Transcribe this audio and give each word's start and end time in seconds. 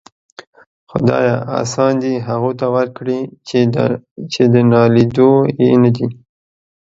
خداىه! 0.93 1.33
آسان 1.57 2.01
دي 2.03 2.13
هغو 2.29 2.49
ته 2.59 2.67
ورکړي 2.75 3.19
چې 4.31 4.43
د 4.53 4.55
ناليدو 4.71 5.31
يې 5.63 5.71
ندې. 5.83 6.07